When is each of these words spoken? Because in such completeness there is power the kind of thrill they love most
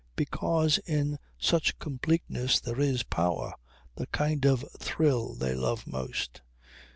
Because 0.15 0.79
in 0.79 1.19
such 1.37 1.77
completeness 1.77 2.59
there 2.59 2.79
is 2.79 3.03
power 3.03 3.53
the 3.97 4.07
kind 4.07 4.43
of 4.45 4.65
thrill 4.79 5.35
they 5.35 5.53
love 5.53 5.85
most 5.85 6.41